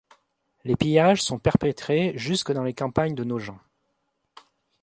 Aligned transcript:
Les 0.63 0.75
pillages 0.75 1.21
sont 1.21 1.37
perpétrés 1.37 2.13
jusque 2.15 2.51
dans 2.51 2.63
les 2.63 2.73
campagnes 2.73 3.13
de 3.13 3.23
Nogent. 3.23 3.53